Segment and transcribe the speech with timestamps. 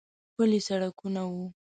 [0.35, 1.33] پلي سړکونه و.